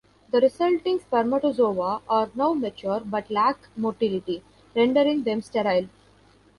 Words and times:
The 0.31 0.41
resulting 0.41 0.97
spermatozoa 0.97 2.01
are 2.09 2.31
now 2.33 2.55
mature 2.55 3.01
but 3.05 3.29
lack 3.29 3.59
motility, 3.77 4.41
rendering 4.75 5.21
them 5.21 5.43
sterile. 5.43 5.89